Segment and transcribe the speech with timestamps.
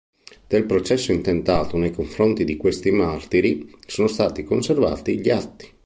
[0.47, 5.69] Del processo intentato nei confronti di questi martiri sono stati conservati gli atti.